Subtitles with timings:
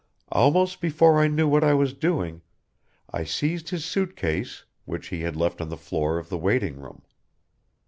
[0.31, 2.41] Almost before I knew what I was doing
[3.11, 6.79] I seized his suit case, which he had left on the floor of the waiting
[6.79, 7.03] room.